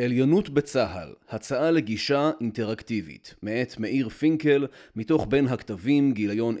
[0.00, 6.60] עליונות בצה"ל, הצעה לגישה אינטראקטיבית, מאת מאיר פינקל, מתוך בין הכתבים, גיליון 28-30.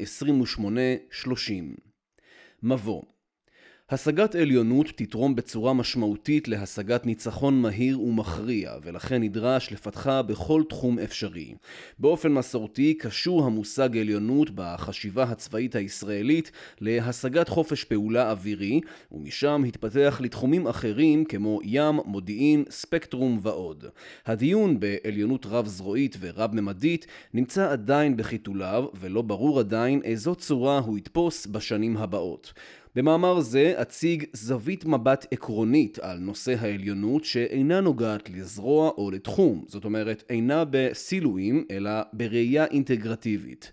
[2.62, 3.02] מבוא
[3.90, 11.54] השגת עליונות תתרום בצורה משמעותית להשגת ניצחון מהיר ומכריע, ולכן נדרש לפתחה בכל תחום אפשרי.
[11.98, 16.50] באופן מסורתי קשור המושג עליונות בחשיבה הצבאית הישראלית
[16.80, 18.80] להשגת חופש פעולה אווירי,
[19.12, 23.84] ומשם התפתח לתחומים אחרים כמו ים, מודיעין, ספקטרום ועוד.
[24.26, 31.96] הדיון בעליונות רב-זרועית ורב-ממדית נמצא עדיין בחיתוליו, ולא ברור עדיין איזו צורה הוא יתפוס בשנים
[31.96, 32.52] הבאות.
[32.96, 39.84] במאמר זה אציג זווית מבט עקרונית על נושא העליונות שאינה נוגעת לזרוע או לתחום, זאת
[39.84, 43.72] אומרת אינה בסילואים אלא בראייה אינטגרטיבית.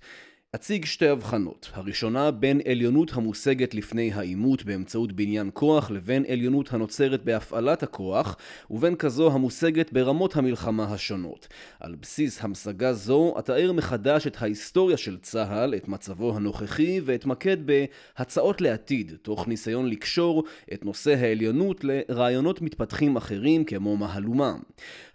[0.56, 7.24] אציג שתי הבחנות, הראשונה בין עליונות המושגת לפני העימות באמצעות בניין כוח לבין עליונות הנוצרת
[7.24, 8.38] בהפעלת הכוח
[8.72, 11.48] ובין כזו המושגת ברמות המלחמה השונות.
[11.80, 18.62] על בסיס המשגה זו אתאר מחדש את ההיסטוריה של צה"ל, את מצבו הנוכחי ואתמקד בהצעות
[18.62, 24.54] לעתיד, תוך ניסיון לקשור את נושא העליונות לרעיונות מתפתחים אחרים כמו מהלומה.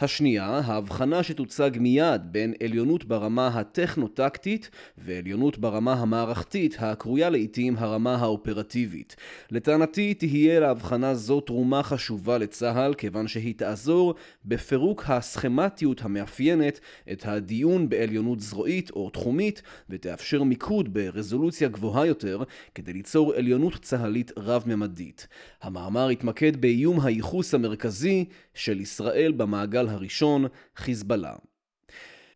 [0.01, 5.26] השנייה, ההבחנה שתוצג מיד בין עליונות ברמה הטכנו-טקטית ו...
[5.27, 9.17] עליונות ברמה המערכתית, הקרויה לעיתים הרמה האופרטיבית.
[9.51, 16.81] לטענתי תהיה להבחנה זו תרומה חשובה לצה"ל, כיוון שהיא תעזור בפירוק הסכמטיות המאפיינת
[17.13, 22.43] את הדיון בעליונות זרועית או תחומית, ותאפשר מיקוד ברזולוציה גבוהה יותר,
[22.75, 25.29] כדי ליצור עליונות צה"לית רב-ממדית.
[25.63, 30.45] המאמר יתמקד באיום הייחוס המרכזי של ישראל במעגל הראשון,
[30.77, 31.35] חיזבאללה.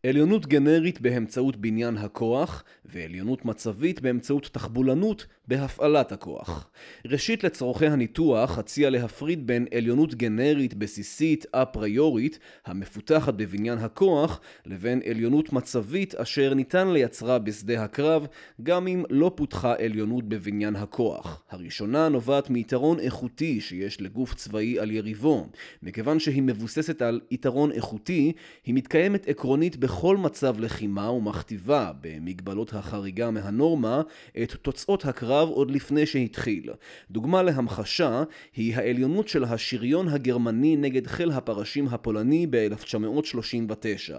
[0.07, 6.69] עליונות גנרית באמצעות בניין הכוח ועליונות מצבית באמצעות תחבולנות בהפעלת הכוח.
[7.05, 15.53] ראשית לצורכי הניתוח אציע להפריד בין עליונות גנרית בסיסית אפריורית המפותחת בבניין הכוח לבין עליונות
[15.53, 18.27] מצבית אשר ניתן לייצרה בשדה הקרב
[18.63, 21.43] גם אם לא פותחה עליונות בבניין הכוח.
[21.49, 25.47] הראשונה נובעת מיתרון איכותי שיש לגוף צבאי על יריבו.
[25.83, 28.31] מכיוון שהיא מבוססת על יתרון איכותי,
[28.65, 34.01] היא מתקיימת עקרונית בכל מצב לחימה ומכתיבה במגבלות החריגה מהנורמה
[34.43, 36.69] את תוצאות הקרב עוד לפני שהתחיל.
[37.11, 38.23] דוגמה להמחשה
[38.55, 44.13] היא העליונות של השריון הגרמני נגד חיל הפרשים הפולני ב-1939.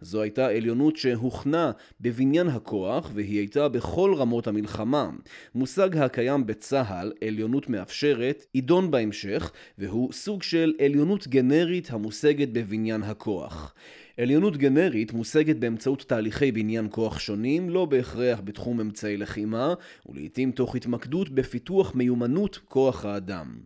[0.00, 5.10] זו הייתה עליונות שהוכנה בבניין הכוח והיא הייתה בכל רמות המלחמה.
[5.54, 13.74] מושג הקיים בצה"ל, עליונות מאפשרת, יידון בהמשך והוא סוג של עליונות גנרית המושגת בבניין הכוח.
[14.18, 19.74] עליונות גנרית מושגת באמצעות תהליכי בניין כוח שונים, לא בהכרח בתחום אמצעי לחימה,
[20.06, 23.56] ולעיתים תוך התמקדות בפיתוח מיומנות כוח האדם.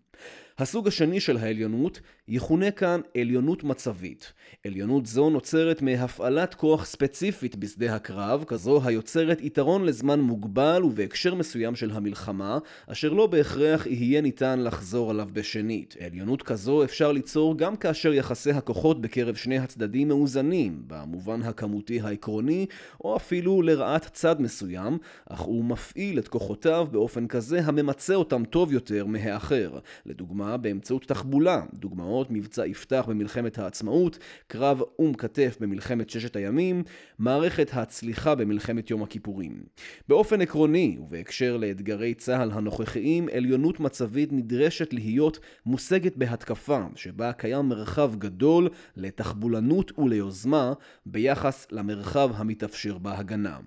[0.59, 4.33] הסוג השני של העליונות יכונה כאן עליונות מצבית.
[4.67, 11.77] עליונות זו נוצרת מהפעלת כוח ספציפית בשדה הקרב, כזו היוצרת יתרון לזמן מוגבל ובהקשר מסוים
[11.77, 15.97] של המלחמה, אשר לא בהכרח יהיה ניתן לחזור עליו בשנית.
[16.01, 22.67] עליונות כזו אפשר ליצור גם כאשר יחסי הכוחות בקרב שני הצדדים מאוזנים, במובן הכמותי העקרוני,
[23.05, 24.99] או אפילו לרעת צד מסוים,
[25.29, 29.79] אך הוא מפעיל את כוחותיו באופן כזה הממצה אותם טוב יותר מהאחר.
[30.07, 36.83] לדוגמה, באמצעות תחבולה, דוגמאות מבצע יפתח במלחמת העצמאות, קרב אום כתף במלחמת ששת הימים,
[37.19, 39.63] מערכת הצליחה במלחמת יום הכיפורים.
[40.09, 48.13] באופן עקרוני, ובהקשר לאתגרי צה"ל הנוכחיים, עליונות מצבית נדרשת להיות מושגת בהתקפה, שבה קיים מרחב
[48.19, 50.73] גדול לתחבולנות וליוזמה
[51.07, 53.59] ביחס למרחב המתאפשר בהגנה.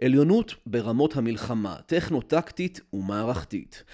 [0.00, 3.84] עליונות ברמות המלחמה, טכנו-טקטית ומערכתית.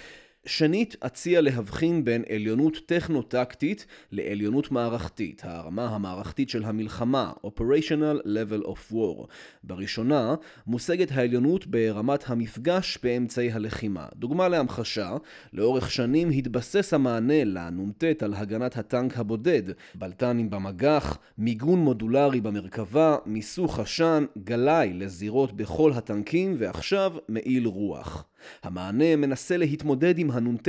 [0.47, 8.93] שנית, אציע להבחין בין עליונות טכנו-טקטית לעליונות מערכתית, הרמה המערכתית של המלחמה, Operational Level of
[8.93, 9.27] War.
[9.65, 10.34] בראשונה,
[10.66, 14.06] מושגת העליונות ברמת המפגש באמצעי הלחימה.
[14.15, 15.16] דוגמה להמחשה,
[15.53, 19.62] לאורך שנים התבסס המענה לנ"ט על הגנת הטנק הבודד,
[19.94, 28.24] בלטנים במגח, מיגון מודולרי במרכבה, מיסוך עשן, גלאי לזירות בכל הטנקים, ועכשיו מעיל רוח.
[28.63, 30.69] המענה מנסה להתמודד עם הנ"ט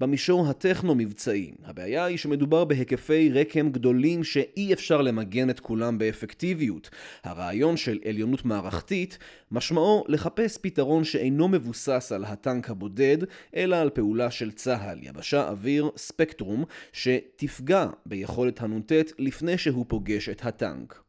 [0.00, 1.52] במישור הטכנו-מבצעי.
[1.64, 6.90] הבעיה היא שמדובר בהיקפי רקם גדולים שאי אפשר למגן את כולם באפקטיביות.
[7.24, 9.18] הרעיון של עליונות מערכתית
[9.52, 13.18] משמעו לחפש פתרון שאינו מבוסס על הטנק הבודד,
[13.56, 20.44] אלא על פעולה של צה"ל, יבשה, אוויר, ספקטרום, שתפגע ביכולת הנ"ט לפני שהוא פוגש את
[20.44, 21.02] הטנק.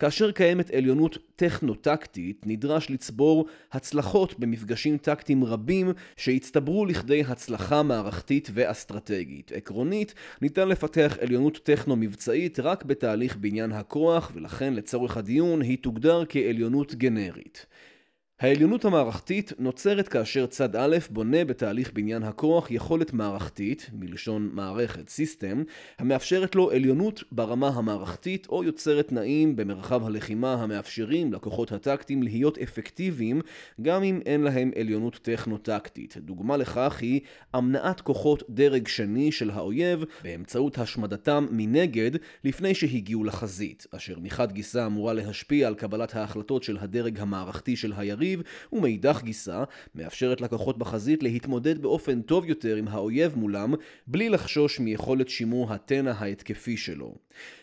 [0.00, 9.52] כאשר קיימת עליונות טכנו-טקטית, נדרש לצבור הצלחות במפגשים טקטיים רבים שהצטברו לכדי הצלחה מערכתית ואסטרטגית.
[9.54, 16.94] עקרונית, ניתן לפתח עליונות טכנו-מבצעית רק בתהליך בניין הכוח, ולכן לצורך הדיון היא תוגדר כעליונות
[16.94, 17.66] גנרית.
[18.40, 25.62] העליונות המערכתית נוצרת כאשר צד א' בונה בתהליך בניין הכוח יכולת מערכתית, מלשון מערכת, סיסטם,
[25.98, 33.40] המאפשרת לו עליונות ברמה המערכתית או יוצרת תנאים במרחב הלחימה המאפשרים לכוחות הטקטיים להיות אפקטיביים
[33.82, 36.16] גם אם אין להם עליונות טכנו-טקטית.
[36.16, 37.20] דוגמה לכך היא
[37.56, 42.10] אמנעת כוחות דרג שני של האויב באמצעות השמדתם מנגד
[42.44, 47.92] לפני שהגיעו לחזית, אשר מחד גיסה אמורה להשפיע על קבלת ההחלטות של הדרג המערכתי של
[47.96, 48.42] היריב אביב,
[48.72, 53.74] ומאידך גיסא מאפשרת לכוחות בחזית להתמודד באופן טוב יותר עם האויב מולם,
[54.06, 57.14] בלי לחשוש מיכולת שימור התנע ההתקפי שלו.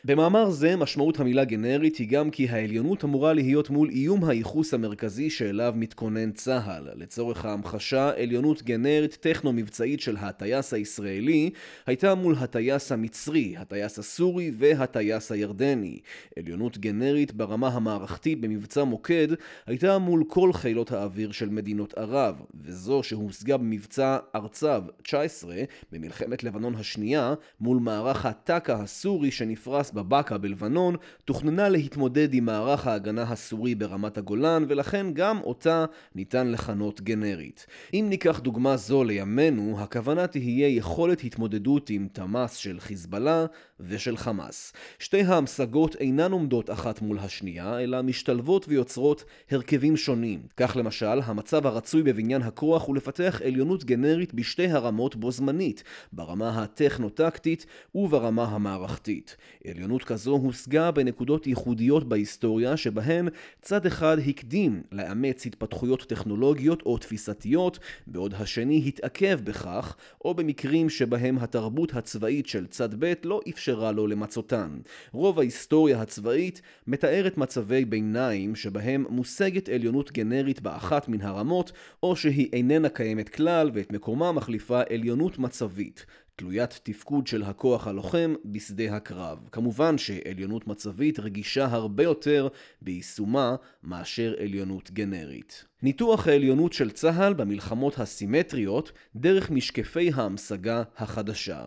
[0.04, 5.30] במאמר זה משמעות המילה גנרית היא גם כי העליונות אמורה להיות מול איום הייחוס המרכזי
[5.30, 6.90] שאליו מתכונן צה"ל.
[6.96, 11.50] לצורך ההמחשה, עליונות גנרית טכנו-מבצעית של הטייס הישראלי
[11.86, 16.00] הייתה מול הטייס המצרי, הטייס הסורי והטייס הירדני.
[16.40, 19.28] עליונות גנרית ברמה המערכתית במבצע מוקד
[19.68, 25.56] הייתה מול כל חילות האוויר של מדינות ערב, וזו שהושגה במבצע ארצב 19
[25.92, 30.96] במלחמת לבנון השנייה מול מערך הטק"א הסורי שנפרס בבאקה בלבנון,
[31.26, 37.66] תוכננה להתמודד עם מערך ההגנה הסורי ברמת הגולן, ולכן גם אותה ניתן לכנות גנרית.
[37.94, 43.46] אם ניקח דוגמה זו לימינו, הכוונה תהיה יכולת התמודדות עם תמ"ס של חיזבאללה
[43.80, 44.74] ושל חמאס.
[45.00, 50.47] שתי ההמשגות אינן עומדות אחת מול השנייה, אלא משתלבות ויוצרות הרכבים שונים.
[50.58, 55.84] כך למשל, המצב הרצוי בבניין הכוח הוא לפתח עליונות גנרית בשתי הרמות בו זמנית,
[56.14, 57.66] ברמה הטכנו-טקטית
[57.96, 59.38] וברמה המערכתית.
[59.68, 63.28] עליונות כזו הושגה בנקודות ייחודיות בהיסטוריה, שבהן
[63.62, 69.96] צד אחד הקדים לאמץ התפתחויות טכנולוגיות או תפיסתיות, בעוד השני התעכב בכך,
[70.26, 74.78] או במקרים שבהם התרבות הצבאית של צד ב' לא אפשרה לו למצותן.
[75.12, 80.27] רוב ההיסטוריה הצבאית מתארת מצבי ביניים שבהם מושגת עליונות גנרית
[80.62, 81.72] באחת מן הרמות,
[82.04, 86.06] או שהיא איננה קיימת כלל ואת מקומה מחליפה עליונות מצבית.
[86.36, 89.40] תלוית תפקוד של הכוח הלוחם בשדה הקרב.
[89.52, 92.48] כמובן שעליונות מצבית רגישה הרבה יותר
[92.82, 95.66] ביישומה מאשר עליונות גנרית.
[95.84, 101.66] ניתוח העליונות של צה"ל במלחמות הסימטריות דרך משקפי ההמשגה החדשה.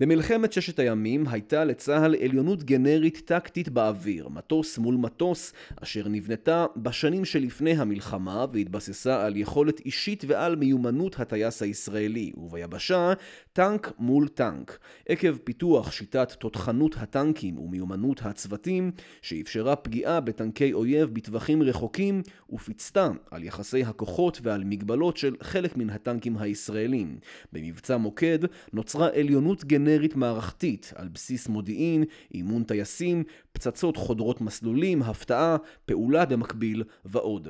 [0.00, 5.52] במלחמת ששת הימים הייתה לצה"ל עליונות גנרית טקטית באוויר, מטוס מול מטוס,
[5.82, 13.12] אשר נבנתה בשנים שלפני המלחמה והתבססה על יכולת אישית ועל מיומנות הטייס הישראלי, וביבשה
[13.52, 14.78] טנק מול טנק.
[15.08, 18.90] עקב פיתוח שיטת תותחנות הטנקים ומיומנות הצוותים,
[19.22, 25.90] שאפשרה פגיעה בטנקי אויב בטווחים רחוקים, ופיצתה על יחסי הכוחות ועל מגבלות של חלק מן
[25.90, 27.18] הטנקים הישראלים.
[27.52, 28.38] במבצע מוקד
[28.72, 32.04] נוצרה עליונות גנרית גנרית מערכתית על בסיס מודיעין,
[32.34, 37.48] אימון טייסים, פצצות חודרות מסלולים, הפתעה, פעולה במקביל ועוד.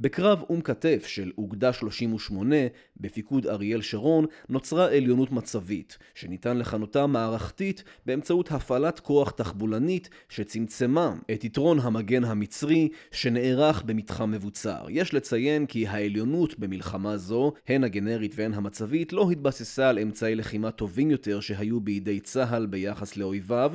[0.00, 2.56] בקרב אום כתף של אוגדה 38
[2.96, 11.44] בפיקוד אריאל שרון נוצרה עליונות מצבית, שניתן לכנותה מערכתית באמצעות הפעלת כוח תחבולנית שצמצמה את
[11.44, 14.86] יתרון המגן המצרי שנערך במתחם מבוצר.
[14.88, 20.70] יש לציין כי העליונות במלחמה זו, הן הגנרית והן המצבית, לא התבססה על אמצעי לחימה
[20.70, 23.72] טובים יותר שהיו בידי צה"ל ביחס לאויביו,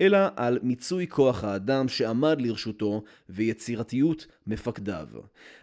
[0.00, 5.06] אלא על מיצוי כוח האדם שעמד לרשותו ויצירתיות מפקדיו.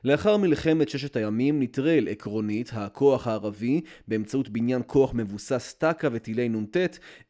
[0.03, 6.77] לאחר מלחמת ששת הימים נטרל עקרונית הכוח הערבי באמצעות בניין כוח מבוסס טק"א וטילי נ"ט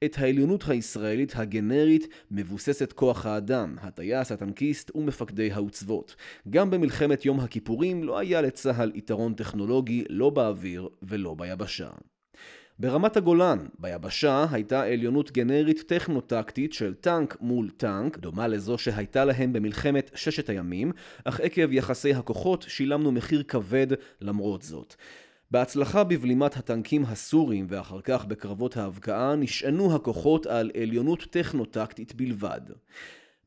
[0.03, 6.15] את העליונות הישראלית הגנרית מבוססת כוח האדם, הטייס, הטנקיסט ומפקדי העוצבות.
[6.49, 11.89] גם במלחמת יום הכיפורים לא היה לצה"ל יתרון טכנולוגי לא באוויר ולא ביבשה.
[12.81, 19.53] ברמת הגולן, ביבשה, הייתה עליונות גנרית טכנו-טקטית של טנק מול טנק, דומה לזו שהייתה להם
[19.53, 20.91] במלחמת ששת הימים,
[21.23, 23.87] אך עקב יחסי הכוחות שילמנו מחיר כבד
[24.21, 24.95] למרות זאת.
[25.51, 32.61] בהצלחה בבלימת הטנקים הסורים ואחר כך בקרבות ההבקעה נשענו הכוחות על עליונות טכנו-טקטית בלבד.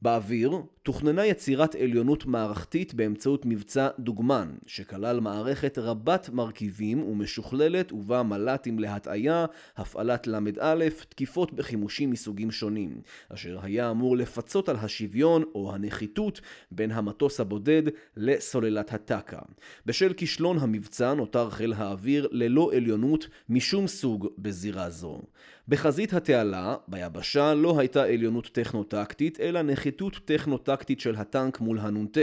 [0.02, 8.78] באוויר תוכננה יצירת עליונות מערכתית באמצעות מבצע דוגמן, שכלל מערכת רבת מרכיבים ומשוכללת ובה מל"טים
[8.78, 16.40] להטעיה, הפעלת ל"א, תקיפות בחימושים מסוגים שונים, אשר היה אמור לפצות על השוויון או הנחיתות
[16.70, 17.82] בין המטוס הבודד
[18.16, 19.40] לסוללת הטק"א.
[19.86, 25.22] בשל כישלון המבצע נותר חיל האוויר ללא עליונות משום סוג בזירה זו.
[25.68, 29.91] בחזית התעלה, ביבשה, לא הייתה עליונות טכנו-טקטית, אלא נחיתות
[30.24, 32.18] טכנו-טקטית של הטנק מול הנ"ט.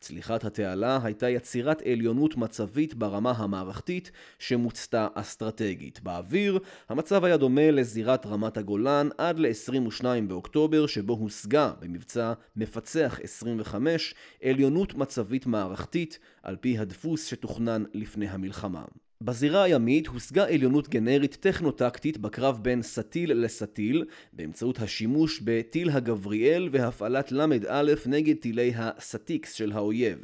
[0.00, 6.00] צליחת התעלה הייתה יצירת עליונות מצבית ברמה המערכתית, שמוצתה אסטרטגית.
[6.02, 14.14] באוויר, המצב היה דומה לזירת רמת הגולן עד ל-22 באוקטובר, שבו הושגה במבצע מפצח 25
[14.42, 18.84] עליונות מצבית מערכתית, על פי הדפוס שתוכנן לפני המלחמה.
[19.24, 27.32] בזירה הימית הושגה עליונות גנרית טכנו-טקטית בקרב בין סטי"ל לסטי"ל באמצעות השימוש בטיל הגבריאל והפעלת
[27.32, 30.18] ל"א נגד טילי הסטיקס של האויב.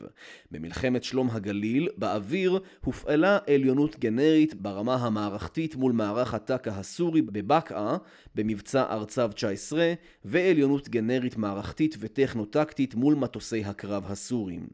[0.50, 7.96] במלחמת שלום הגליל, באוויר, הופעלה עליונות גנרית ברמה המערכתית מול מערך הטק"א הסורי בבקעה
[8.34, 9.92] במבצע ארצב 19
[10.24, 14.66] ועליונות גנרית מערכתית וטכנו-טקטית מול מטוסי הקרב הסורים.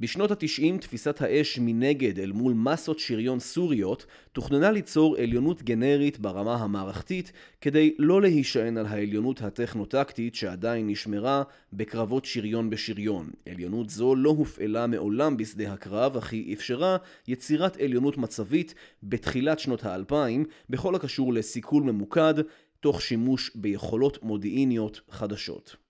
[0.00, 6.54] בשנות התשעים תפיסת האש מנגד אל מול מסות שריון סוריות תוכננה ליצור עליונות גנרית ברמה
[6.54, 13.30] המערכתית כדי לא להישען על העליונות הטכנו-טקטית שעדיין נשמרה בקרבות שריון בשריון.
[13.48, 16.96] עליונות זו לא הופעלה מעולם בשדה הקרב אך היא אפשרה
[17.28, 22.34] יצירת עליונות מצבית בתחילת שנות האלפיים בכל הקשור לסיכול ממוקד
[22.80, 25.83] תוך שימוש ביכולות מודיעיניות חדשות.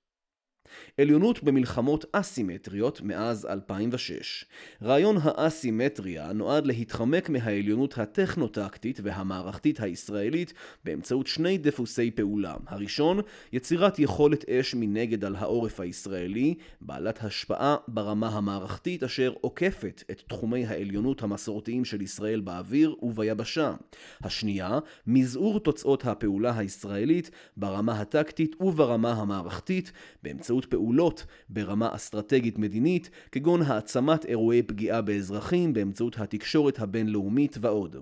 [1.01, 4.45] עליונות במלחמות אסימטריות מאז 2006.
[4.83, 10.53] רעיון האסימטריה נועד להתחמק מהעליונות הטכנו-טקטית והמערכתית הישראלית
[10.85, 12.55] באמצעות שני דפוסי פעולה.
[12.67, 13.21] הראשון,
[13.53, 20.67] יצירת יכולת אש מנגד על העורף הישראלי, בעלת השפעה ברמה המערכתית אשר עוקפת את תחומי
[20.67, 23.75] העליונות המסורתיים של ישראל באוויר וביבשה.
[24.21, 29.93] השנייה, מזעור תוצאות הפעולה הישראלית ברמה הטקטית וברמה המערכתית
[30.23, 37.97] באמצעות באמצעות פעולות ברמה אסטרטגית מדינית, כגון העצמת אירועי פגיעה באזרחים באמצעות התקשורת הבינלאומית ועוד.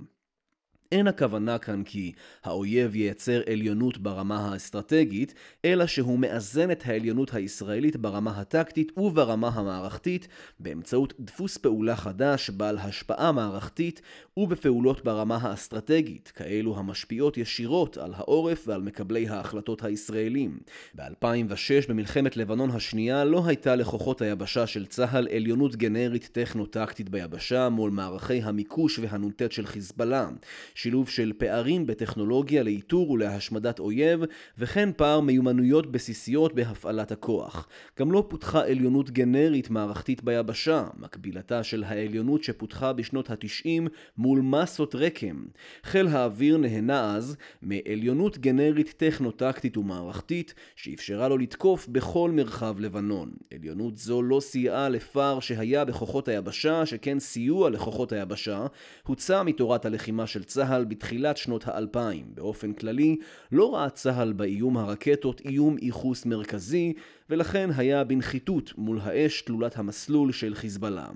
[0.92, 2.12] אין הכוונה כאן כי
[2.44, 5.34] האויב ייצר עליונות ברמה האסטרטגית,
[5.64, 10.28] אלא שהוא מאזן את העליונות הישראלית ברמה הטקטית וברמה המערכתית
[10.60, 14.02] באמצעות דפוס פעולה חדש בעל השפעה מערכתית
[14.36, 20.58] ובפעולות ברמה האסטרטגית, כאלו המשפיעות ישירות על העורף ועל מקבלי ההחלטות הישראלים.
[20.94, 27.90] ב-2006 במלחמת לבנון השנייה לא הייתה לכוחות היבשה של צה"ל עליונות גנרית טכנו-טקטית ביבשה מול
[27.90, 30.28] מערכי המיקוש והנ"ט של חיזבאללה.
[30.82, 34.20] שילוב של פערים בטכנולוגיה לאיתור ולהשמדת אויב,
[34.58, 37.68] וכן פער מיומנויות בסיסיות בהפעלת הכוח.
[38.00, 44.94] גם לא פותחה עליונות גנרית מערכתית ביבשה, מקבילתה של העליונות שפותחה בשנות התשעים מול מסות
[44.94, 45.44] רקם.
[45.84, 53.32] חיל האוויר נהנה אז מעליונות גנרית טכנו-טקטית ומערכתית, שאפשרה לו לתקוף בכל מרחב לבנון.
[53.54, 58.66] עליונות זו לא סייעה לפער שהיה בכוחות היבשה, שכן סיוע לכוחות היבשה,
[59.06, 62.26] הוצא מתורת הלחימה של צה"ל צה"ל בתחילת שנות האלפיים.
[62.34, 63.16] באופן כללי,
[63.52, 66.92] לא ראה צה"ל באיום הרקטות איום ייחוס מרכזי,
[67.30, 71.08] ולכן היה בנחיתות מול האש תלולת המסלול של חיזבאללה.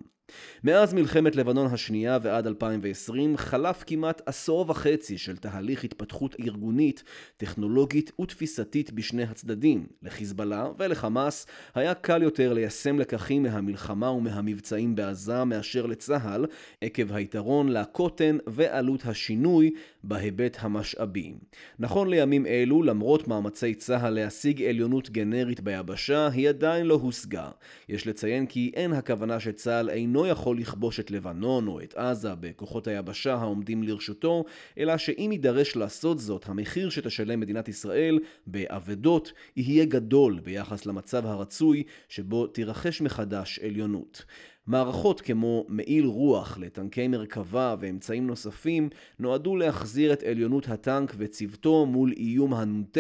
[0.64, 7.04] מאז מלחמת לבנון השנייה ועד 2020 חלף כמעט עשור וחצי של תהליך התפתחות ארגונית,
[7.36, 9.86] טכנולוגית ותפיסתית בשני הצדדים.
[10.02, 16.46] לחיזבאללה ולחמאס היה קל יותר ליישם לקחים מהמלחמה ומהמבצעים בעזה מאשר לצה"ל,
[16.80, 19.70] עקב היתרון לקוטן ועלות השינוי
[20.04, 21.34] בהיבט המשאבי.
[21.78, 27.50] נכון לימים אלו, למרות מאמצי צה"ל להשיג עליונות גנרית ביבשה, היא עדיין לא הושגה.
[27.88, 32.34] יש לציין כי אין הכוונה שצה"ל אינו אינו יכול לכבוש את לבנון או את עזה
[32.40, 34.44] בכוחות היבשה העומדים לרשותו,
[34.78, 41.82] אלא שאם יידרש לעשות זאת, המחיר שתשלם מדינת ישראל באבדות יהיה גדול ביחס למצב הרצוי
[42.08, 44.24] שבו תירכש מחדש עליונות.
[44.66, 52.12] מערכות כמו מעיל רוח לטנקי מרכבה ואמצעים נוספים נועדו להחזיר את עליונות הטנק וצוותו מול
[52.16, 52.98] איום הנ"ט,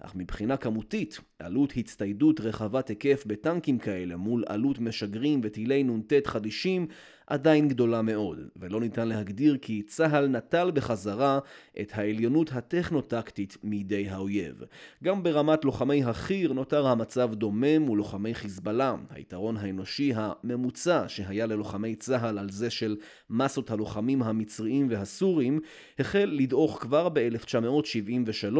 [0.00, 6.86] אך מבחינה כמותית, עלות הצטיידות רחבת היקף בטנקים כאלה מול עלות משגרים וטילי נ"ט חדישים
[7.26, 11.38] עדיין גדולה מאוד, ולא ניתן להגדיר כי צה"ל נטל בחזרה
[11.80, 14.62] את העליונות הטכנו-טקטית מידי האויב.
[15.04, 18.94] גם ברמת לוחמי החי"ר נותר המצב דומה מול לוחמי חיזבאללה.
[19.10, 22.96] היתרון האנושי הממוצע שהיה ללוחמי צה"ל על זה של
[23.30, 25.60] מסות הלוחמים המצריים והסורים
[25.98, 28.58] החל לדעוך כבר ב-1973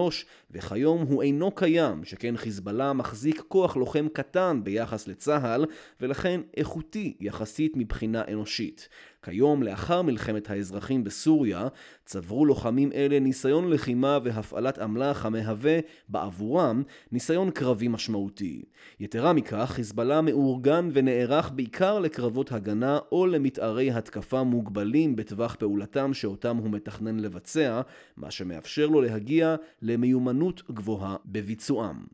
[0.51, 5.65] וכיום הוא אינו קיים, שכן חיזבאללה מחזיק כוח לוחם קטן ביחס לצה"ל
[6.01, 8.56] ולכן איכותי יחסית מבחינה אנושית.
[8.57, 8.89] האנושית.
[9.23, 11.69] כיום, לאחר מלחמת האזרחים בסוריה,
[12.05, 16.83] צברו לוחמים אלה ניסיון לחימה והפעלת אמל"ח המהווה, בעבורם,
[17.13, 18.63] ניסיון קרבי משמעותי.
[19.01, 26.57] יתרה מכך, חיזבאללה מאורגן ונערך בעיקר לקרבות הגנה או למתארי התקפה מוגבלים בטווח פעולתם שאותם
[26.57, 27.81] הוא מתכנן לבצע,
[28.17, 32.07] מה שמאפשר לו להגיע למיומנות גבוהה בביצועם.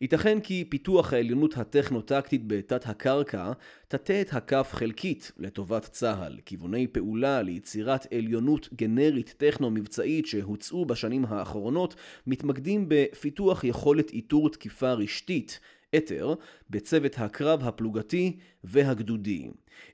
[0.00, 3.52] ייתכן כי פיתוח העליונות הטכנו-טקטית בתת הקרקע
[3.88, 6.38] תטה את הכף חלקית לטובת צה"ל.
[6.44, 11.94] כיווני פעולה ליצירת עליונות גנרית טכנו-מבצעית שהוצאו בשנים האחרונות
[12.26, 15.60] מתמקדים בפיתוח יכולת איתור תקיפה רשתית,
[15.96, 16.34] אתר,
[16.70, 19.50] בצוות הקרב הפלוגתי והגדודי.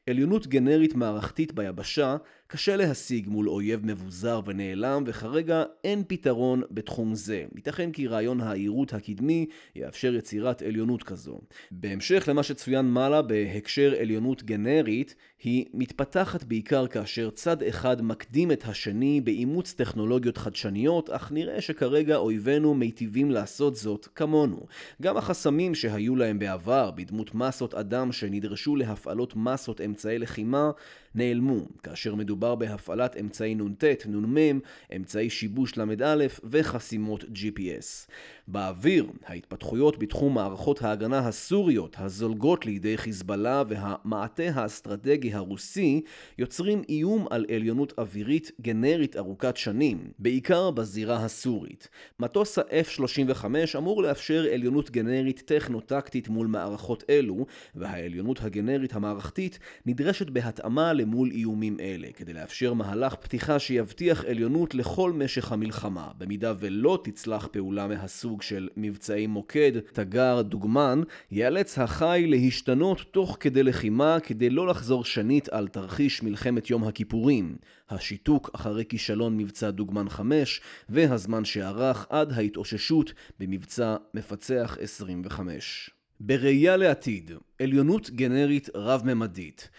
[0.08, 7.44] עליונות גנרית מערכתית ביבשה קשה להשיג מול אויב מבוזר ונעלם, וכרגע אין פתרון בתחום זה.
[7.56, 9.46] ייתכן כי רעיון העירות הקדמי
[9.76, 11.40] יאפשר יצירת עליונות כזו.
[11.70, 18.64] בהמשך למה שצוין מעלה בהקשר עליונות גנרית, היא מתפתחת בעיקר כאשר צד אחד מקדים את
[18.64, 24.66] השני באימוץ טכנולוגיות חדשניות, אך נראה שכרגע אויבינו מיטיבים לעשות זאת כמונו.
[25.02, 30.70] גם החסמים שהיו להם בעבר, בדמות מסות אדם שנדרשו להפעלות מסות אמצעי לחימה,
[31.14, 34.60] נעלמו, כאשר מדובר בהפעלת אמצעי נ"ט, נ"מ,
[34.96, 38.10] אמצעי שיבוש ל"א וחסימות GPS.
[38.48, 46.00] באוויר, ההתפתחויות בתחום מערכות ההגנה הסוריות הזולגות לידי חיזבאללה והמעטה האסטרטגי הרוסי
[46.38, 51.88] יוצרים איום על עליונות אווירית גנרית ארוכת שנים, בעיקר בזירה הסורית.
[52.20, 53.44] מטוס ה-F-35
[53.78, 61.80] אמור לאפשר עליונות גנרית טכנו-טקטית מול מערכות אלו, והעליונות הגנרית המערכתית נדרשת בהתאמה למול איומים
[61.80, 66.08] אלה, כדי לאפשר מהלך פתיחה שיבטיח עליונות לכל משך המלחמה.
[66.18, 73.62] במידה ולא תצלח פעולה מהסוג של מבצעי מוקד, תגר, דוגמן, ייאלץ החי להשתנות תוך כדי
[73.62, 77.56] לחימה כדי לא לחזור שנית על תרחיש מלחמת יום הכיפורים,
[77.90, 85.90] השיתוק אחרי כישלון מבצע דוגמן 5 והזמן שארך עד ההתאוששות במבצע מפצח 25.
[86.20, 87.30] בראייה לעתיד,
[87.62, 89.70] עליונות גנרית רב-ממדית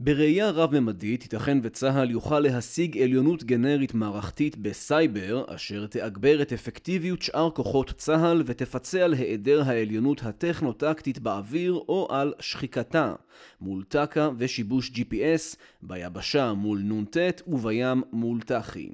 [0.00, 7.50] בראייה רב-ממדית ייתכן וצה"ל יוכל להשיג עליונות גנרית מערכתית בסייבר, אשר תאגבר את אפקטיביות שאר
[7.50, 13.14] כוחות צה"ל ותפצה על היעדר העליונות הטכנו-טקטית באוויר או על שחיקתה,
[13.60, 18.90] מול טק"א ושיבוש GPS, ביבשה מול נ"ט ובים מול תח"י.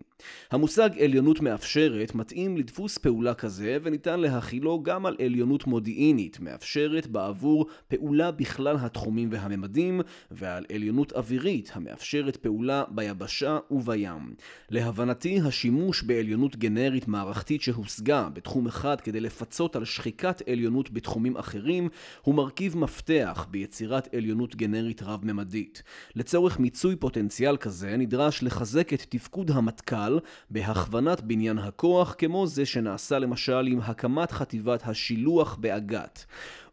[0.51, 7.67] המושג עליונות מאפשרת מתאים לדפוס פעולה כזה וניתן להכילו גם על עליונות מודיעינית מאפשרת בעבור
[7.89, 10.01] פעולה בכלל התחומים והממדים
[10.31, 14.35] ועל עליונות אווירית המאפשרת פעולה ביבשה ובים.
[14.71, 21.89] להבנתי השימוש בעליונות גנרית מערכתית שהושגה בתחום אחד כדי לפצות על שחיקת עליונות בתחומים אחרים
[22.23, 25.83] הוא מרכיב מפתח ביצירת עליונות גנרית רב-ממדית.
[26.15, 30.19] לצורך מיצוי פוטנציאל כזה נדרש לחזק את תפקוד המטכ"ל צה"ל
[30.51, 36.25] בהכוונת בניין הכוח כמו זה שנעשה למשל עם הקמת חטיבת השילוח באג"ת.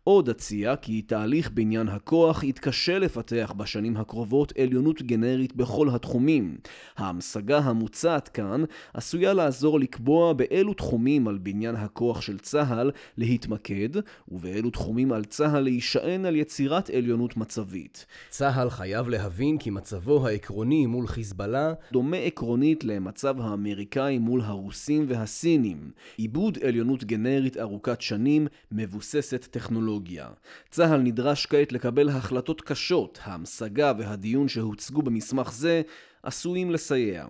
[0.07, 6.57] עוד אציע כי תהליך בניין הכוח יתקשה לפתח בשנים הקרובות עליונות גנרית בכל התחומים.
[6.97, 8.63] ההמשגה המוצעת כאן
[8.93, 13.89] עשויה לעזור לקבוע באילו תחומים על בניין הכוח של צה"ל להתמקד,
[14.27, 18.05] ובאילו תחומים על צה"ל להישען על יצירת עליונות מצבית.
[18.29, 25.91] צה"ל חייב להבין כי מצבו העקרוני מול חיזבאללה דומה עקרונית למצב האמריקאי מול הרוסים והסינים.
[26.17, 29.94] עיבוד עליונות גנרית ארוכת שנים מבוססת טכנולוגיה.
[29.95, 30.27] טכנולוגיה.
[30.69, 35.81] צה"ל נדרש כעת לקבל החלטות קשות, ההמשגה והדיון שהוצגו במסמך זה
[36.23, 37.25] עשויים לסייע.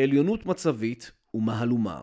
[0.00, 2.00] עליונות מצבית ומהלומה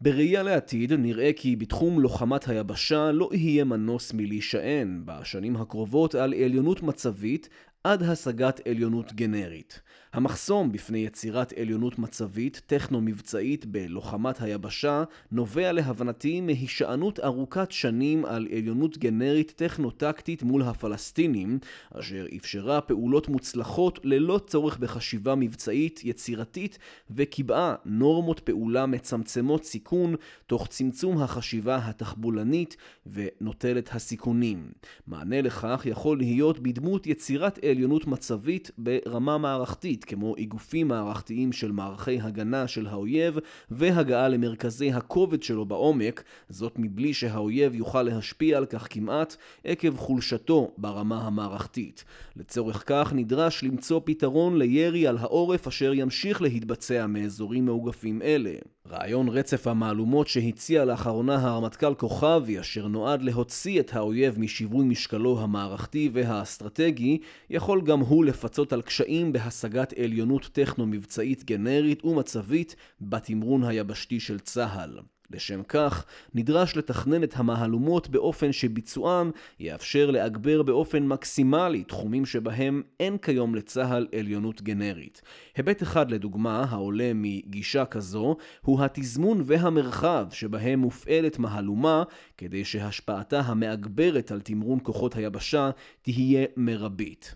[0.00, 6.82] בראייה לעתיד נראה כי בתחום לוחמת היבשה לא יהיה מנוס מלהישען בשנים הקרובות על עליונות
[6.82, 7.48] מצבית
[7.84, 9.80] עד השגת עליונות גנרית.
[10.16, 18.98] המחסום בפני יצירת עליונות מצבית טכנו-מבצעית בלוחמת היבשה נובע להבנתי מהישענות ארוכת שנים על עליונות
[18.98, 21.58] גנרית טכנו-טקטית מול הפלסטינים,
[21.94, 26.78] אשר אפשרה פעולות מוצלחות ללא צורך בחשיבה מבצעית יצירתית
[27.10, 30.14] וקיבעה נורמות פעולה מצמצמות סיכון
[30.46, 32.76] תוך צמצום החשיבה התחבולנית
[33.06, 34.70] ונוטלת הסיכונים.
[35.06, 42.20] מענה לכך יכול להיות בדמות יצירת עליונות מצבית ברמה מערכתית כמו איגופים מערכתיים של מערכי
[42.20, 43.38] הגנה של האויב
[43.70, 50.72] והגעה למרכזי הכובד שלו בעומק, זאת מבלי שהאויב יוכל להשפיע על כך כמעט עקב חולשתו
[50.78, 52.04] ברמה המערכתית.
[52.36, 58.54] לצורך כך נדרש למצוא פתרון לירי על העורף אשר ימשיך להתבצע מאזורים מאוגפים אלה.
[58.90, 66.10] רעיון רצף המהלומות שהציע לאחרונה הרמטכ"ל כוכבי, אשר נועד להוציא את האויב משיווי משקלו המערכתי
[66.12, 67.18] והאסטרטגי,
[67.50, 75.00] יכול גם הוא לפצות על קשיים בהשגת עליונות טכנו-מבצעית גנרית ומצבית בתמרון היבשתי של צה"ל.
[75.30, 76.04] לשם כך,
[76.34, 79.30] נדרש לתכנן את המהלומות באופן שביצוען
[79.60, 85.22] יאפשר להגבר באופן מקסימלי תחומים שבהם אין כיום לצה"ל עליונות גנרית.
[85.56, 92.02] היבט אחד לדוגמה, העולה מגישה כזו, הוא התזמון והמרחב שבהם מופעלת מהלומה,
[92.38, 95.70] כדי שהשפעתה המאגברת על תמרון כוחות היבשה
[96.02, 97.34] תהיה מרבית.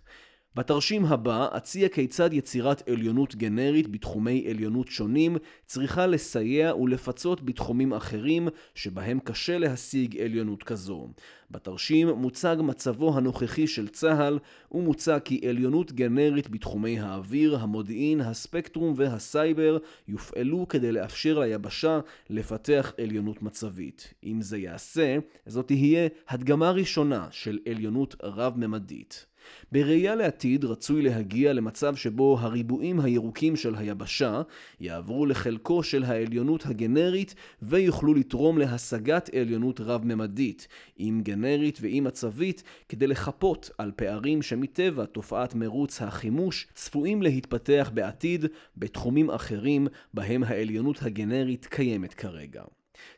[0.55, 5.37] בתרשים הבא אציע כיצד יצירת עליונות גנרית בתחומי עליונות שונים
[5.67, 11.09] צריכה לסייע ולפצות בתחומים אחרים שבהם קשה להשיג עליונות כזו.
[11.51, 14.39] בתרשים מוצג מצבו הנוכחי של צה"ל
[14.73, 23.43] ומוצע כי עליונות גנרית בתחומי האוויר, המודיעין, הספקטרום והסייבר יופעלו כדי לאפשר ליבשה לפתח עליונות
[23.43, 24.15] מצבית.
[24.25, 29.30] אם זה יעשה, זאת תהיה הדגמה ראשונה של עליונות רב-ממדית.
[29.73, 34.43] בראייה לעתיד רצוי להגיע למצב שבו הריבועים הירוקים של היבשה
[34.81, 43.07] יעברו לחלקו של העליונות הגנרית ויוכלו לתרום להשגת עליונות רב-ממדית, עם גנרית ועם מצבית, כדי
[43.07, 48.45] לחפות על פערים שמטבע תופעת מרוץ החימוש צפויים להתפתח בעתיד
[48.77, 52.63] בתחומים אחרים בהם העליונות הגנרית קיימת כרגע.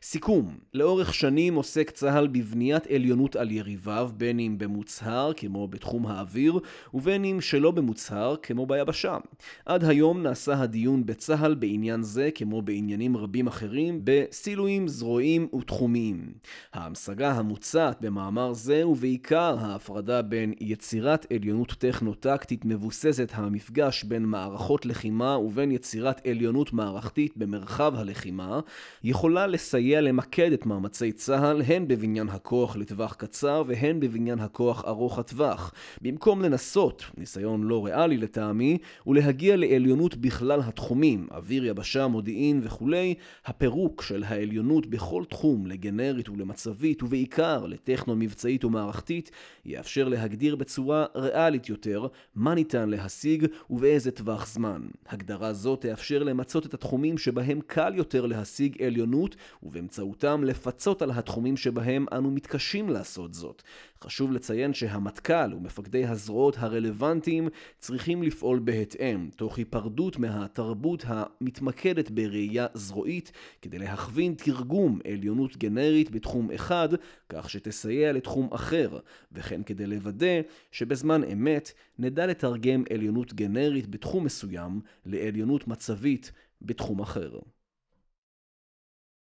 [0.01, 6.59] סיכום, לאורך שנים עוסק צה"ל בבניית עליונות על יריביו, בין אם במוצהר, כמו בתחום האוויר,
[6.93, 9.17] ובין אם שלא במוצהר, כמו ביבשה.
[9.65, 16.33] עד היום נעשה הדיון בצה"ל בעניין זה, כמו בעניינים רבים אחרים, בסילויים, זרועיים ותחומיים.
[16.73, 25.37] ההמשגה המוצעת במאמר זה, ובעיקר ההפרדה בין יצירת עליונות טכנו-טקטית מבוססת המפגש בין מערכות לחימה
[25.37, 28.59] ובין יצירת עליונות מערכתית במרחב הלחימה,
[29.03, 29.72] יכולה לס...
[29.73, 35.73] לסייע למקד את מאמצי צה"ל הן בבניין הכוח לטווח קצר והן בבניין הכוח ארוך הטווח,
[36.01, 44.01] במקום לנסות, ניסיון לא ריאלי לטעמי, ולהגיע לעליונות בכלל התחומים, אוויר, יבשה, מודיעין וכולי, הפירוק
[44.01, 49.31] של העליונות בכל תחום לגנרית ולמצבית ובעיקר לטכנו-מבצעית ומערכתית,
[49.65, 54.81] יאפשר להגדיר בצורה ריאלית יותר מה ניתן להשיג ובאיזה טווח זמן.
[55.09, 61.57] הגדרה זו תאפשר למצות את התחומים שבהם קל יותר להשיג עליונות ובאמצעותם לפצות על התחומים
[61.57, 63.61] שבהם אנו מתקשים לעשות זאת.
[64.03, 67.49] חשוב לציין שהמטכ"ל ומפקדי הזרועות הרלוונטיים
[67.79, 76.51] צריכים לפעול בהתאם, תוך היפרדות מהתרבות המתמקדת בראייה זרועית, כדי להכווין תרגום עליונות גנרית בתחום
[76.51, 76.89] אחד,
[77.29, 78.99] כך שתסייע לתחום אחר,
[79.31, 87.39] וכן כדי לוודא שבזמן אמת נדע לתרגם עליונות גנרית בתחום מסוים לעליונות מצבית בתחום אחר.